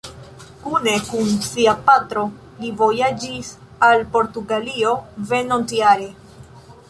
[0.61, 2.23] Kune kun sia patro,
[2.63, 3.53] li vojaĝis
[3.89, 4.95] al Portugalio
[5.33, 6.09] venontjare.